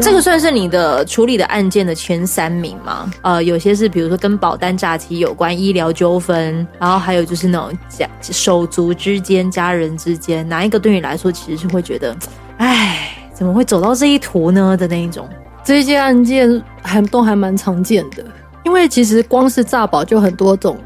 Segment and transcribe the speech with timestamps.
[0.00, 3.10] 这个算是你的处理的案件的前三名吗？
[3.22, 12.14] 呃，有些是比如说跟保单诈欺有关、医疗纠纷，然后还有就是那种家手足之间、家人之间，哪一个对你来说其实是会觉得，
[12.58, 15.28] 哎，怎么会走到这一途呢的那一种？
[15.64, 18.24] 这些案件还都还蛮常见的，
[18.64, 20.78] 因为其实光是诈保就很多种。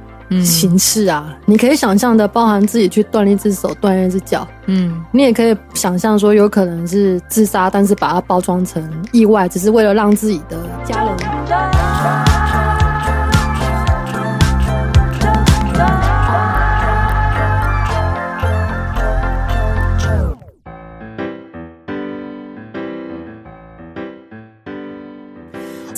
[0.45, 8.83] 形式啊，嗯、你可以想象的，包含自己去断一只手、断一只脚，嗯，你也可以想象说，有可能是自杀，但是把它包装成
[9.13, 11.72] 意外，只是为了让自己的家人。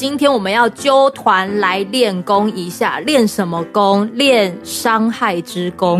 [0.04, 4.06] 今天我们要揪团来练功一下，练什么功？
[4.12, 5.98] 练伤害之功，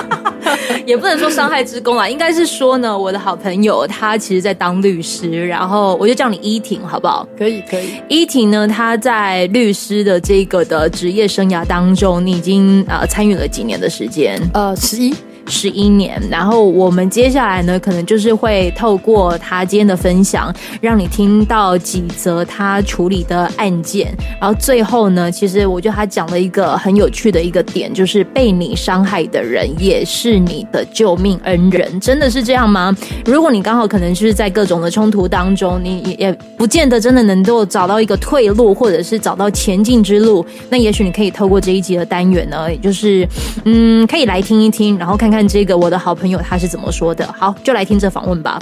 [0.86, 7.28] 也不能说伤害之功啊，应该是说呢，我的好朋友他其实在当律师，然后我就叫你依婷，好不好？
[7.36, 8.00] 可以，可以。
[8.08, 14.40] 依婷呢，她在律师的这个的职业生涯当中，你已经呃参与了几年的时间？
[14.54, 15.14] 呃，十一。
[15.48, 32.94] 十一年，然后我们接下来呢，可能就是会透过他今天的分享，让你听到几则他处理的案件，然后最后呢，其实我觉得他讲了一个很有趣的一个点，就是被你伤害的人也是你的救命恩人，真的是这样吗？
[33.24, 43.26] 如果你刚好可能就是在各种的冲突当中，你也也不见得真的能够找到一个退路，或者是找到前进之路，那也许你可以透过这一集的单元呢，也就是
[43.64, 45.37] 嗯，可以来听一听，然后看看。
[45.38, 47.24] 看这个我的好朋友他是怎么说的？
[47.38, 48.58] 好，就来听这访问吧。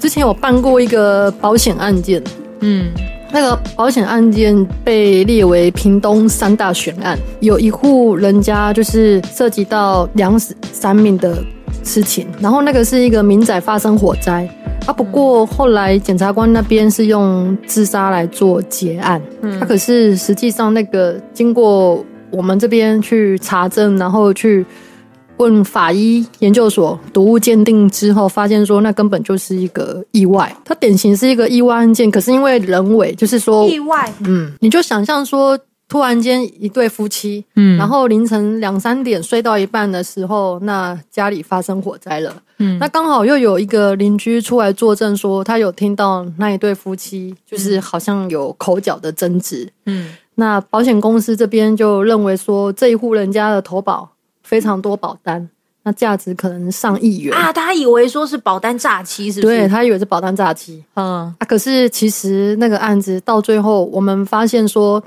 [0.00, 2.22] 之前我办过一个保险案件，
[2.60, 2.90] 嗯，
[3.30, 11.44] 那个保险案件被列为屏东三大悬案，有一户人家就是涉及到两死三命的
[11.82, 14.48] 事情，然后那个是一个民宅发生火灾
[14.86, 24.64] 啊，不过后来检察官那边是用自杀来做结案，嗯，他可是实际上那个经过我们这边去查证，然后去。
[25.38, 32.10] 问法医研究所毒物鉴定之后，发现说那根本就是一个意外，它典型是一个意外案件。
[32.10, 35.58] 可是因为人为，就是说意外，嗯，你就想象说，
[35.88, 54.13] 突然间一对夫妻，嗯，然后凌晨两三点睡到一半的时候，那家里发生火灾了，嗯，那刚好又有一个邻居出来作证说，他有听到那一对夫妻就是好像有口角的争执，嗯，那保险公司这边就认为说，这一户人家的投保。
[54.44, 55.48] 非常多保单，
[55.82, 57.52] 那价值可能上亿元啊！
[57.52, 59.56] 他以为说是保单诈欺，是不是？
[59.56, 65.02] 对，他以为是保单诈欺，嗯啊，可是其实那个案子到最后，我们发现说，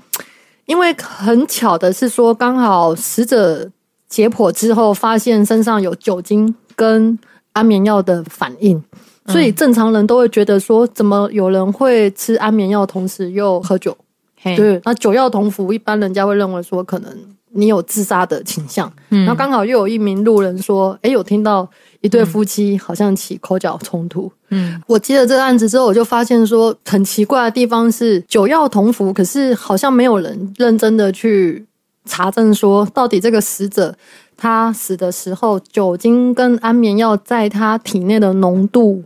[0.66, 3.70] 因为很巧的是说，刚好死者
[4.10, 7.18] 解剖之后，发现身上有酒精跟
[7.54, 8.84] 安眠药的反应，
[9.28, 13.96] 所以正常人都会觉得说，怎么有人会吃安眠药，同时又喝酒？
[14.40, 17.12] 嘿对，那酒药同服，一般人家会认为说可能。
[17.52, 21.68] 你有自杀的倾向，嗯，然后刚好又有一名路人说，哎，有听到
[22.02, 31.66] 一对夫妻好像起口角冲突，嗯，我接了这个案子之后，我就发现说，很奇怪的地方是酒药同服，可是好像没有人认真的去
[32.06, 33.96] 查证说，到底这个死者
[34.36, 39.04] 他死的时候，酒精跟安眠药在他体内的浓度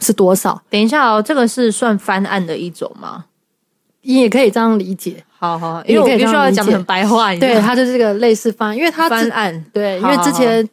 [0.00, 0.60] 是多少？
[0.68, 3.24] 等一下哦，这个是算翻案的一种吗？
[4.04, 5.22] 你也可以这样理解。
[5.36, 10.66] 好好，因为我必须要讲很白话，对，他就是这个类似翻，因为他翻案，对，因为之前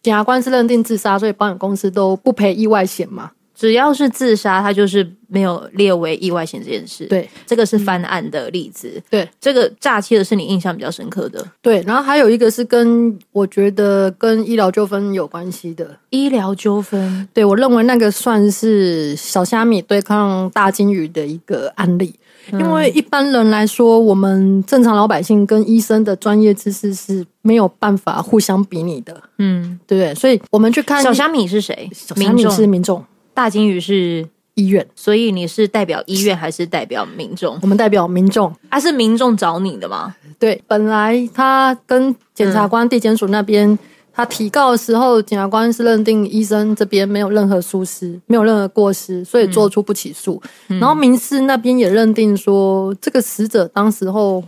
[0.00, 3.32] 检察官是认定自杀，所以保险公司都不赔意外险嘛。
[3.54, 7.04] 只要是自杀，他就是没有列为意外险这件事。
[7.04, 8.90] 对，这个是翻案的例子。
[9.10, 11.46] 对，这个诈欺的是你印象比较深刻的。
[11.60, 17.28] 对，然后还有一个是跟我觉得跟医疗纠纷有关系的医疗纠纷。
[17.34, 22.14] 对，我认为那个算是小虾米对抗大金鱼的一个案例。
[22.52, 30.14] 因为一般人来说，我们正常老百姓跟医生的专业知识是没有办法互相比拟的，嗯，对不对？
[30.14, 31.88] 所以我们去看小虾米是谁？
[31.92, 34.86] 小虾米是民众，大金鱼是医院。
[34.94, 37.58] 所以你是代表医院还是代表民众？
[37.62, 38.52] 我们代表民众。
[38.70, 40.14] 他、啊、是民众找你的吗？
[40.38, 43.78] 对，本来他跟检察官、地检署那边。
[44.12, 50.40] 他提告的时候，检察官是认定医生这边没有任何疏失，没有任何过失，所以做出不起诉。
[50.68, 54.42] 嗯、然后民事那边也认定说，这个死者当时候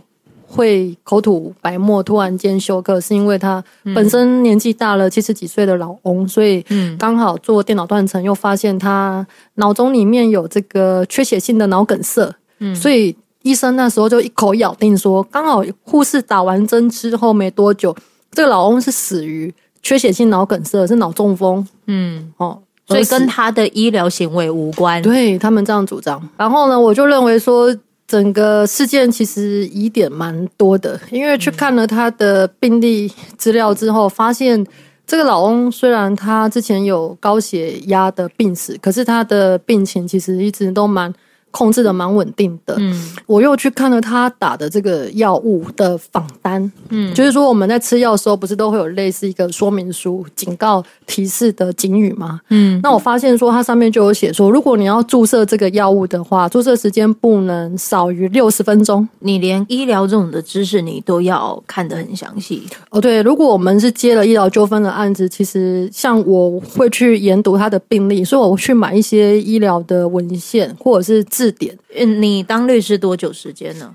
[0.45, 3.63] 会口吐白沫，突然间休克，是因为他
[3.95, 6.63] 本身年纪大了，七十几岁的老翁，所以
[6.99, 9.25] 刚好做电脑断层，又发现他
[9.55, 12.31] 脑中里面有这个缺血性的脑梗塞。
[12.59, 17.95] 嗯，所以医生那时候就一口咬定说，刚好护士打完针之后没多久。
[18.33, 21.65] 这个老翁是死于缺血性脑梗塞，是脑中风。
[21.87, 25.01] 嗯，哦，所以跟他的医疗行为无关。
[25.01, 26.21] 对，他们这样主张。
[26.37, 27.75] 然后呢，我就认为说，
[28.07, 34.65] 整个事件其实疑点蛮多的，因为去看了他的病历资料之后，发现
[35.05, 41.13] 这个老翁虽然他之前有高血压的病史，可是他的病情其实一直都蛮。
[41.53, 52.41] 控制的蛮稳定的，嗯，我又去看了他打的这个药物的访单，嗯，就是说我们在吃药的时候，不是都会有类似一个说明书、警告、提示的警语吗？
[52.49, 59.07] 嗯，那我发现说它上面就有写说，如果你要注射这个药物的话，注射时间不能少于六十分钟。
[59.19, 62.99] 你连医疗这种的知识你都要看得很详细哦。
[62.99, 71.23] 对，如果我们是接了医疗纠纷的案子，其实像我会去研读他的病例，所以我去买一些医疗的文献或者是。
[71.43, 73.93] 字典，嗯，你当律师多久时间呢？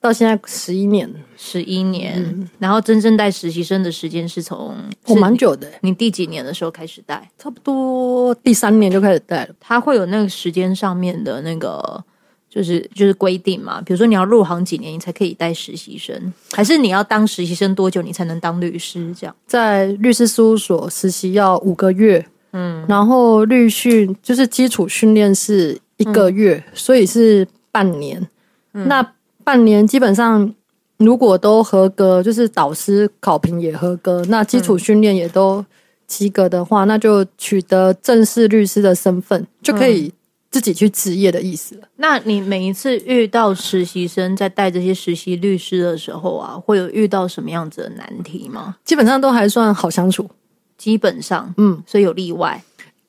[0.00, 2.14] 到现在十一年，十一年。
[2.22, 4.74] 嗯、然后真正带实习生的时间是从
[5.06, 5.70] 我蛮久的。
[5.82, 7.28] 你第几年的时候开始带？
[7.36, 9.54] 差不多第三年就开始带了。
[9.60, 12.02] 他会有那个时间上面的那个，
[12.48, 13.82] 就是就是规定嘛？
[13.82, 19.12] 比如说你要入行几年，你才可以带实习生，还是你要当实习生多久，你才能当律师？
[19.18, 25.76] 这样，在律师事务所实习要五个月，嗯，然后律训就是基础训练是。
[25.96, 28.26] 一个月，嗯、所以是半年。
[28.72, 30.54] 嗯、那半年基本上，
[30.98, 35.64] 如果都合格，就是导师考评也合格，那基础训练也都
[36.06, 40.12] 及格的话，嗯、那就取得正式律师的身份，就可以
[40.50, 41.88] 自己去执业的意思了。
[41.96, 48.76] 那你每一次遇到实习生在带这些实习律师的时候啊，会有遇到什么样子的难题吗？
[48.84, 50.28] 基本上都还算好相处，
[50.76, 52.62] 基本上，嗯，所以有例外。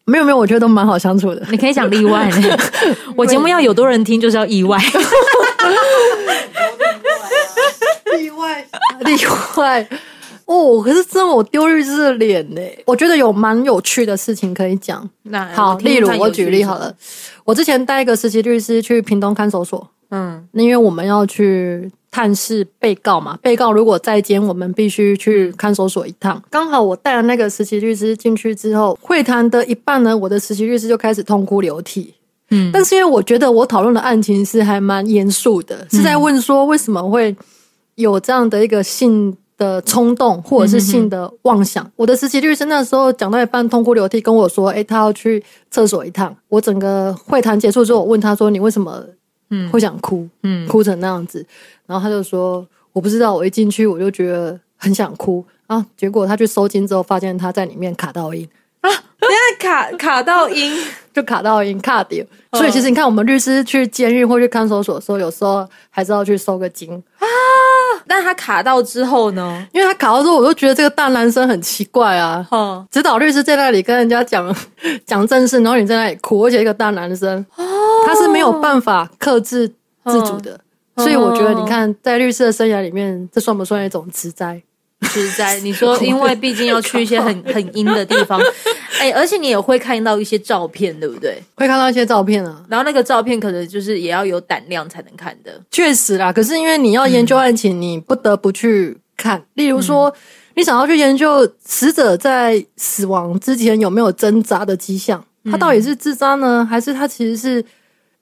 [0.07, 1.45] 没有没有，我觉得都蛮好相处的。
[1.51, 2.57] 你可以讲例外呢。
[3.17, 4.79] 我节目要有多人听，就是要意外。
[8.17, 8.65] 意外，
[9.01, 9.17] 例
[9.57, 9.87] 外。
[10.45, 12.61] 哦，可是真的我丢律师的脸呢。
[12.85, 15.07] 我觉得有蛮有趣的事情可以讲。
[15.23, 16.93] 那好，例如我举例好了。
[17.43, 19.85] 我之前带一个实习律师去屏东看守所。
[20.09, 21.91] 嗯，那因为我们要去。
[22.09, 26.41] 探视被告嘛，被告如果在监，我们必须去看守所一趟。
[26.49, 32.15] 刚好我带了那个实习律师进去之后，会谈的一半呢，我的实习律师就开始痛哭流涕。
[32.49, 37.35] 嗯，但是因为我觉得我讨论的案情是还蛮严肃的，是在问说为什么会
[37.95, 41.87] 有这样的一个性的冲动，或者是性的妄想。
[41.95, 49.03] 我的实习律师那时候讲到一半痛哭流涕，跟我说：“诶，他要去厕所一趟。”我整个会谈结束之后，我问他说：“你为什么？”
[49.49, 51.45] 嗯，会想哭，嗯，哭成那样子，
[51.85, 58.47] 然后他就说：“我不知道，我一进去我就觉得很想哭啊。”结果他去收金之后，发现他在里面卡到音
[58.81, 60.77] 啊，现在卡卡到音，
[61.13, 62.25] 就卡到音卡掉。
[62.53, 67.25] 所以其实你看，我们律师去监狱或去看守所的时候，有时候还是要去收个金啊。
[68.09, 69.67] 但他卡到之后呢？
[69.73, 72.45] 因为他卡到之后，我就觉得这个大男生很奇怪啊。
[72.51, 74.55] 嗯，指导律师在那里跟人家讲
[75.05, 77.45] 讲正事，然后你在那里哭，而且一个大男生。
[78.07, 79.67] 他是没有办法克制
[80.05, 80.59] 自主的，
[80.95, 84.61] 哦、所以我觉得，你看，在律师的生涯里面，这算不算一种职灾？
[85.11, 85.59] 职灾？
[85.61, 88.39] 你说， 因为毕竟要去一些很很阴的地方，
[88.99, 91.41] 哎、欸，而且你也会看到一些照片，对不对？
[91.55, 95.61] 会看到一些照片啊，然后那个照片可能就是也要有胆量才能看的。
[95.69, 99.43] 确实啦，可是因为你要研究案情，你不得不去看。
[99.53, 100.11] 例如说，
[100.55, 107.63] 你想要去研究死者在死亡之前有没有挣扎的迹象，他到底是自杀呢，还是他其实是？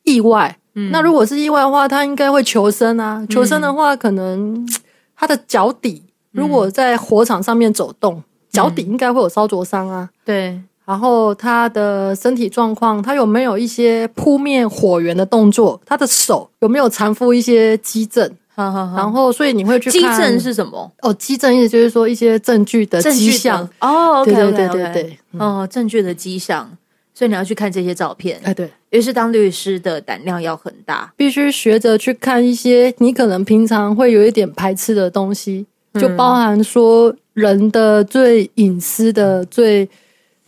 [0.06, 3.26] 意外，嗯，那如果是意外的话，他应该会求生啊。
[3.30, 4.66] 求生的话，可能
[5.16, 6.02] 他的脚底
[6.32, 10.10] 如果在火场上面走动，脚底应该会有烧灼伤啊。
[10.24, 15.82] 对，然后他的身体状况，他有没有一些扑灭火源的动作？
[15.86, 18.32] 他的手有没有缠缚一些迹证？
[18.54, 18.96] 好好好。
[18.96, 20.90] 然后，所以你会去看迹证是什么？
[21.02, 23.68] 哦，迹证意思就是说一些证据的迹象。
[23.82, 26.70] 哦，对对对对对，哦，证据的迹象。
[27.16, 39.88] 所以你要去看这些照片，哎，对，于是当律师的胆量要很大，必须学着去看一些你可能平常会有一点排斥的东西，就包含说人的最隐私的、最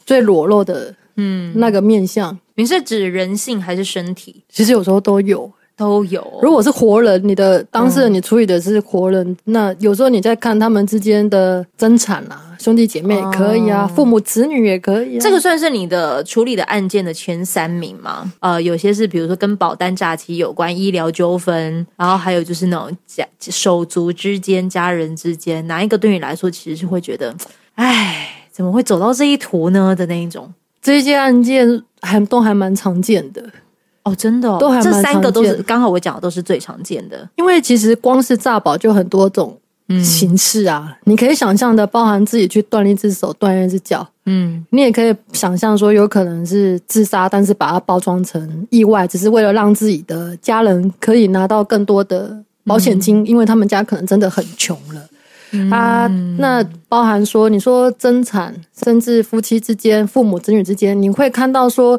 [0.05, 2.37] 最裸露的，嗯，那个面相。
[2.55, 4.43] 你是指人性还是身体？
[4.49, 5.49] 其实有时候都有。
[5.77, 6.39] 都有。
[6.41, 15.21] 如果是活人，你的当事人，你处理的是活人，嗯、那有时候你在看他们之间的争产啊，兄弟姐妹也可以啊，哦、父母子女也可以啊。
[15.21, 18.33] 这个算是你的处理的案件的前三名吗？
[18.39, 27.35] 呃，有些是比如说跟保单诈欺有关、医疗纠纷，然后还有就是那种家手足之间、家人之间，哪一个对你来说其实是会觉得，
[27.75, 30.51] 哎，怎么会走到这一途呢的那一种？
[30.81, 33.43] 这些案件还都还蛮常见的。
[34.07, 34.79] 哦，真的，哦。
[34.81, 37.27] 这三个都是刚好我讲的都是最常见的。
[37.35, 39.57] 因为其实光是诈保就很多种
[40.03, 55.01] 形式啊，嗯、你可以想象的，包含自己去断一只手、断一只脚，嗯，你也可以想象说，有可能是自杀，但是把它包装成意外，只是为了让自己的家人可以拿到更多的保险金，嗯、因为他们家可能真的很穷了。
[55.51, 56.05] 嗯、啊，
[56.37, 61.97] 那包含说，你说争产，甚至夫妻之间、父母子女之间，你会看到说，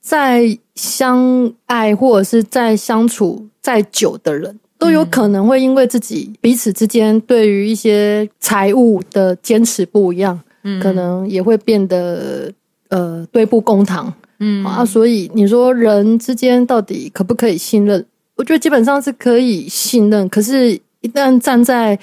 [0.00, 12.50] 在相爱或者是在相处再久的人，都有可能会因为自己彼此之间对于一些财务的坚持不一样，嗯，可能也会变得
[12.88, 18.02] 呃对簿公堂，嗯啊，所以你说人之间到底可不可以信任？
[18.36, 20.72] 我觉得基本上是可以信任，可是
[21.02, 21.98] 一旦站在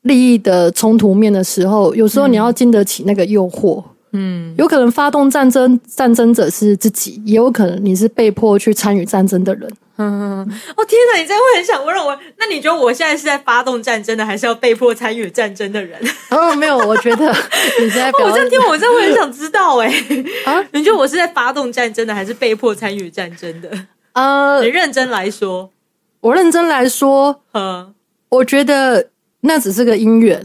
[0.00, 3.84] 利益的冲突面的时候，有时候你要经得起那个诱惑。
[4.16, 9.68] 嗯，有可能发动战争，战争者是自己，也有可能你是被迫去参与战争的人。
[9.96, 10.40] 嗯，
[10.76, 12.16] 哦天哪，你这样会很想问我？
[12.38, 16.00] 那你觉得我现在是在发动战争的，还是要被迫参与战争的人？
[16.30, 17.26] 哦，没有，我觉得
[17.80, 19.88] 你现在我这样听，我真的会很想知道哎。
[20.44, 23.70] 啊，你觉得我是在发动战争的，还是被迫参与战争的？
[24.12, 25.70] 呃，你认真来说，
[26.20, 27.92] 我认真来说，嗯，
[28.28, 29.08] 我觉得。
[29.46, 30.42] 那只是个因缘，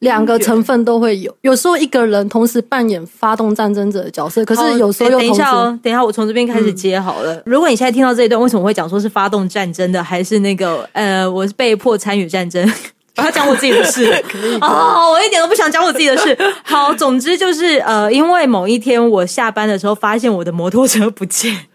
[0.00, 1.34] 两个成分都会有。
[1.40, 5.10] 有时候一个人同时扮演发动战争者的角色，可是有时候…
[5.10, 7.34] 等一下哦，等一下，我从这边开始接好了。
[7.34, 12.64] 嗯、如果你现在听到这一段，为什么会讲说是发动战争的，还是那个呃，我是被迫参与战争？
[13.16, 14.04] 我要讲我自己的事
[14.62, 16.36] 哦，我一点都不想讲我自己的事。
[16.62, 21.66] 好，总之就是呃，因为某一天我下班的时候，发现我的摩托车不见。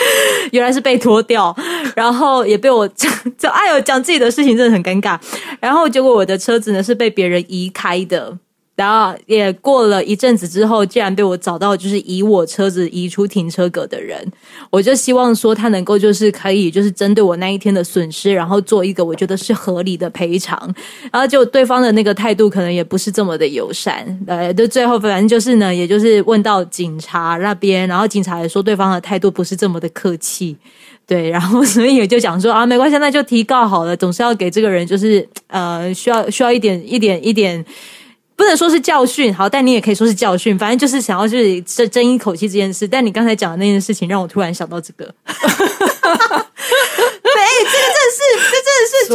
[0.52, 1.54] 原来是被拖掉，
[1.94, 5.18] 然后也被我讲，就哎呦，讲自己的事情真的很尴尬。
[5.60, 8.38] 然后结果我的车子呢是被别人移开的。
[8.80, 14.26] 然后也过了一阵子之后，竟然被我找到，就是移我车子移出停车格的人。
[14.70, 20.58] 我就希望说他能够就是可以就是针对我那一天的损失，然后做一个我觉得是合理的赔偿。
[21.12, 24.18] 然后就对方的那个态度可能也不是这么的友善。
[24.26, 30.56] 呃，就最后反正就是呢，也就是问到警察那边，然后警察也说对方的态度不是这么的客气。
[31.06, 37.62] 对， 然后所以也就讲说啊，没关系，那就提告好了，总是要给这个人就是呃需要需要一点一点一点。
[38.40, 40.58] 不能说是教训，好，但你也可以说是教训。
[40.58, 42.88] 反正就是想要就是争争一口气这件事。
[42.88, 45.04] 但你刚才讲的那件事情，让我突然想到这个。
[45.04, 45.34] 对，
[47.68, 48.18] 这个真的是，
[48.50, 49.14] 这真的是就，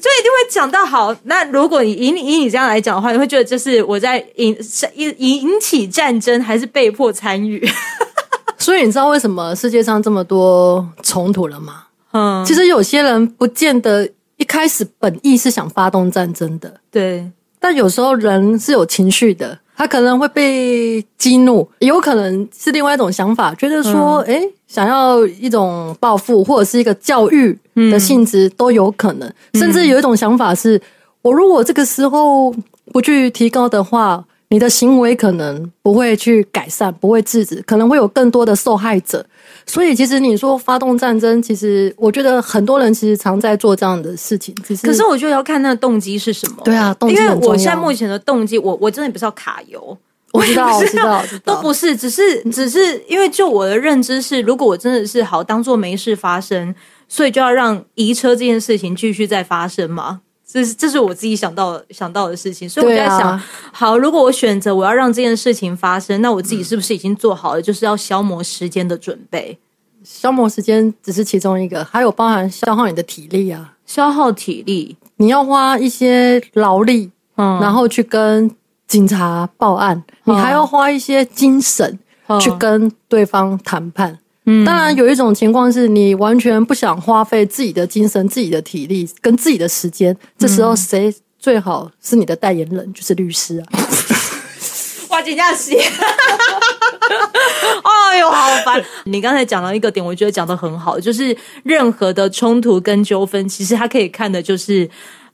[0.00, 1.14] 就一定会讲到好。
[1.22, 4.58] 那如果你以你以你这样来讲的话，你会觉得这是我在引
[4.96, 7.64] 引引起战争，还是被迫参与？
[8.58, 11.84] 所以你知道为什么世界上这么多冲突了吗？
[12.10, 17.24] 嗯，其实有些人不见得一开始本意是想发动战争的，对。
[17.60, 27.58] 但有时候人是有情绪的，他可能会被激怒，也有可能是另外一种想法，觉得说，哎、想要一种报复或者是一个教育
[27.90, 30.80] 的性质都有可能，嗯、甚至有一种想法是，
[31.22, 32.54] 我如果这个时候
[32.92, 34.24] 不去提高的话。
[34.50, 39.22] 你的行为可能不会去改善，不会制止，可能会有更多的受害者。
[39.68, 44.54] 所以，其实你说发动战争，其实我觉得很多人其实常在做这样的事情。
[44.66, 46.56] 只是，可是我觉得要看那个动机是什么。
[46.64, 47.14] 对啊，动机。
[47.14, 49.96] 因为我现在目前的动机，我我真的不是要卡油，
[50.32, 56.74] 我知道，我知道，都不是，只是只是因为就我的认知是，如果我真的是好当做没事发生，
[57.06, 60.22] 所以就要让移车这件事情继续再发生吗？
[60.50, 69.58] 这是这是我自己想到想到的事情，所以我在想，啊、好，如果我选择我要让这件事情发生，那我自己是不是已经做好了，就是要消磨时间的准备？
[70.02, 78.50] 消磨时间只是其中一个，还有包含消耗你的体力啊，消耗体力，你要花一些劳力，嗯，然后去跟
[78.86, 81.98] 警察报案，嗯、你还要花一些精神
[82.40, 84.12] 去跟对方谈判。
[84.12, 84.18] 嗯，
[84.64, 92.92] 当然有一种情况是你完全不想花费自己的精神、自己的体力跟自己的时间，这时候谁最好是你的代言人？
[92.92, 93.66] 就是律师啊！
[95.10, 95.78] 哇，这样写，
[97.82, 98.84] 哎呦，好烦！
[99.04, 104.88] 你刚才讲到一个点，我觉得讲的很好，就是任何的冲突跟纠纷，其实他可以看的就是。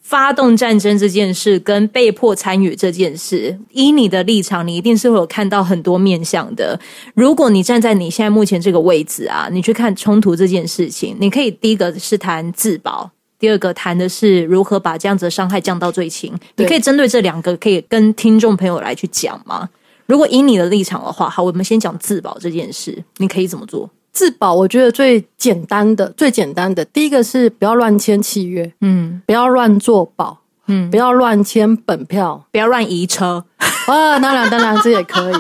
[0.05, 6.79] 发动战争这件事跟被迫参与这件事，以你的立场，你一定是会有看到很多面向的。
[7.15, 16.33] 如果你站在你现在目前这个位置啊，你去看冲突这件事情，你可以第一个是谈自保，第二个谈的是如何把这样子的伤害降到最轻。
[16.57, 19.71] 你可以针对这两个，可以跟听众朋友来去讲吗？
[20.05, 23.89] 如果以你的立场的话，好，我们先讲自保这件事，你可以怎么做？
[24.15, 33.45] 自保，我觉得最简单的、最简单的，第一个是不要乱签契约，嗯，不要乱做保，嗯，不要乱签本票，不要乱移车。
[33.87, 35.35] 啊， 当然，当然，这也可以。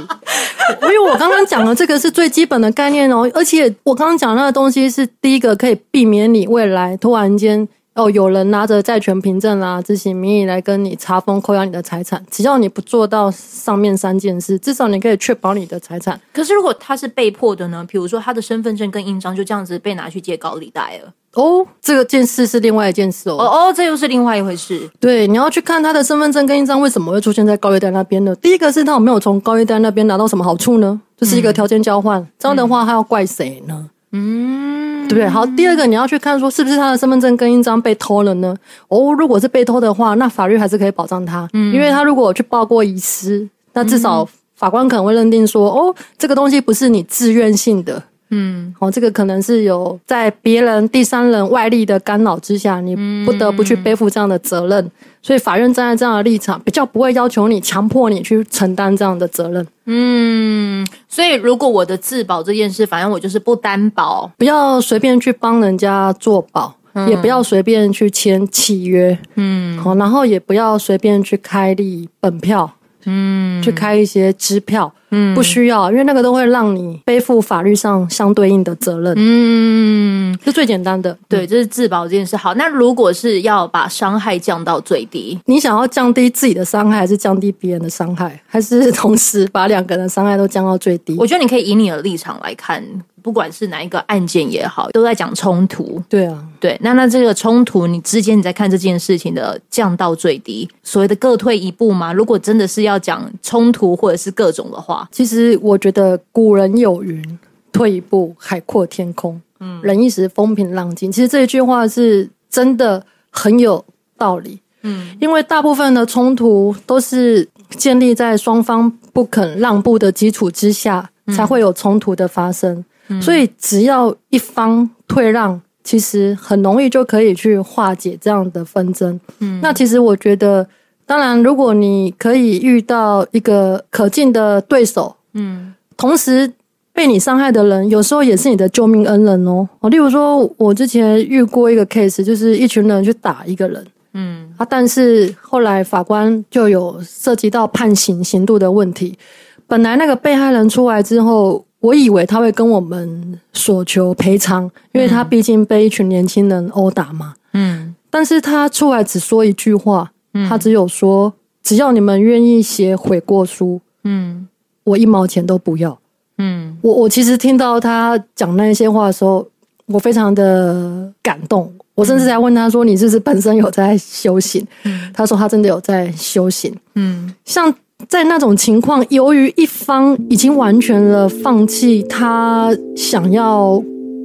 [0.83, 16.21] 因为我刚刚讲的这个是最基本的概念哦，而且我刚刚讲那个东西是第一个可以避免你未来突然间哦，有人拿着债权凭证啊、执行名义来跟你查封、扣押你的财产，只要你不做到上面三件事，至少你可以确保你的财产。
[16.33, 17.85] 可是如果他是被迫的呢？
[17.89, 21.13] 比如说他的身份证跟印章就这样子被拿去借高利贷了。
[21.35, 23.37] 哦，这个件事是另外一件事哦。
[23.39, 24.91] 哦哦，这又是另外一回事。
[24.99, 28.35] 对，你要去看他的身份证跟印章为什么会出现在高利贷那边呢？
[28.37, 31.01] 第一个是他有没有从高利贷那边拿到什么好处呢？
[31.17, 32.27] 这、就是一个条件交换。
[32.41, 33.89] 这样的话，他要怪谁呢？
[34.17, 35.29] 嗯，对不对？
[35.29, 38.57] 好，第二个你要去看说是不是他的身份证跟印章被偷了呢？
[38.87, 41.49] 哦，如果是被偷的话，那法律还是可以保障他。
[41.53, 48.01] 嗯，因为他如果去报过遗失，那至少法官可能会认定说，哦，这个东西不是你自愿性的。
[48.31, 54.91] 嗯，哦，这个可能是有在别人、第三人外力的干扰之下，你不得不去背负这样的责任。
[55.25, 59.67] 所以法院站在这样的立场，比较不会要求你、强迫你去承担这样的责任。
[59.87, 69.19] 嗯，所以如果我的自保这件事，反正我就是不担保，不要随便去帮人家做保，嗯、也不要随便去签契约。
[69.37, 72.71] 嗯，好，然后也不要随便去开立本票。
[73.07, 79.15] 嗯，去开一些支票，嗯，不需要，因为那个都会让你背负法律上相对应的责任。
[79.17, 82.37] 嗯，是最简单的，对，这是自保这件事。
[82.37, 91.15] 好，那如果是要把伤害降到最低，你想要降低自己的伤害，还是降低别人的伤害，还是同时把两个人的伤害都降到最低？
[91.19, 92.85] 我觉得你可以以你的立场来看。
[93.23, 95.99] 不管是哪一个案件也好，都在讲冲突。
[96.11, 102.13] 对啊，对，那那这个冲突，你之间你在看这件事情的降到最低，所谓的各退一步嘛？
[102.13, 107.39] 如果真的是要讲冲突或者是各种的话，其实我觉得古人有云
[107.73, 113.85] ：“退一步，海阔天空；嗯，忍一时，风平浪静。”其实这一句话是真的很有
[114.17, 114.61] 道理。
[114.83, 122.85] 嗯，因为大部分的冲突都是建立在双方不肯让步的基础之下，才会有冲突的发生。
[123.21, 129.19] 所以，只要一方退让，其实很容易就可以去化解这样的纷争。
[129.41, 130.67] 嗯，那其实我觉得，
[131.07, 136.53] 当然，如果你可以遇到一个可敬的对手，嗯，同时
[136.93, 139.69] 被你伤害的人，有时候也是你的救命恩人哦。
[139.81, 149.19] 哦，例如说，我之前遇过一个 case，就是一群人去打一个人，嗯，啊，但是后来法官就有涉及到判刑刑度的问题。
[149.67, 151.65] 本来那个被害人出来之后。
[151.85, 154.63] 我以为他会跟我们索求赔偿，
[154.93, 157.35] 因为他毕竟被一群年轻人殴打嘛。
[157.53, 161.33] 嗯，但是他出来只说一句话，嗯，他只有说
[161.65, 164.47] ：“只要你们愿意写悔过书，嗯，
[164.85, 165.99] 我一毛钱都不要。”
[166.39, 169.47] 嗯，我我其实听到他讲那些话的时候，
[169.87, 171.73] 我非常的感动。
[171.95, 176.75] 我甚至在问他说：“你是不是本身有在修行？”嗯，他说他真的有在修行。
[176.95, 177.75] 嗯，像。
[178.09, 183.83] 在那种情况，由于一方已经完全的放弃他想要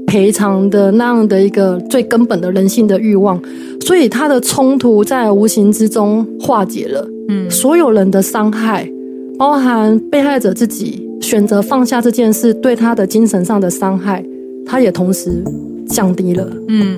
[0.09, 3.39] 赔偿的那样的一个最根本的人性的欲望，
[3.85, 7.07] 所以他的冲突在无形之中化解了。
[7.27, 8.89] 嗯，所有人的伤害，
[9.37, 14.25] 包含被害者自己选择放下这件事对他的精神上的伤害，
[14.65, 15.43] 他也同时
[15.87, 16.49] 降低了。
[16.69, 16.97] 嗯，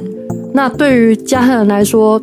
[0.54, 2.22] 那对于加害人来说，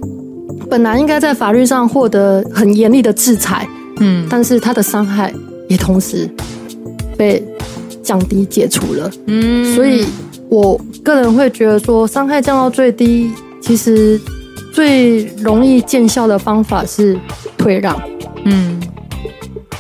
[0.71, 3.69] 本来应该在法律上获得很严厉的制裁。
[4.01, 5.35] 嗯，但是他的伤害
[5.69, 6.27] 也同时
[7.15, 7.43] 被
[8.03, 9.11] 降低解除了。
[9.27, 10.07] 嗯，所以
[10.51, 13.31] 我个人会觉得说，伤害降到最低，
[13.61, 14.21] 其实
[14.73, 17.19] 最容易见效的方法是
[17.57, 18.01] 退让。
[18.45, 18.81] 嗯，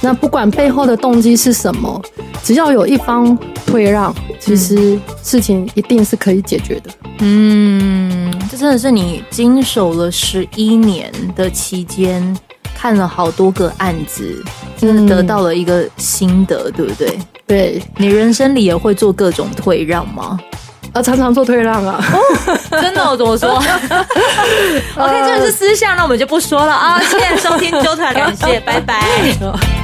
[0.01, 2.03] 那不管背后的动机是什么，
[2.43, 6.91] 只要有一方退让，其实事情一定是可以解决的。
[7.21, 12.37] 嗯，这真的是你经手了十一年的期间。
[12.81, 14.41] 看了好多个案子，
[14.79, 17.19] 真的得到了一个心得，嗯、对不对？
[17.45, 20.39] 对，你人生里也会做各种退让吗？
[20.93, 22.01] 啊，常常做退让啊！
[22.13, 23.05] 哦、真的？
[23.11, 23.51] 我怎么说？
[24.97, 27.01] OK，这个是私下，那我们就不说了啊！
[27.01, 29.03] 谢谢收听，纠团，感谢，拜拜。